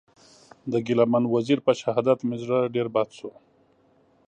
[0.71, 3.29] د ګیله من وزېر په شهادت مې زړه ډېر بد سو.